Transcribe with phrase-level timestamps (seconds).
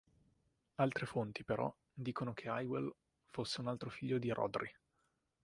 [0.77, 2.91] Altre fonti, però, dicono che Hywel
[3.29, 4.75] fosse un altro figlio di Rhodri.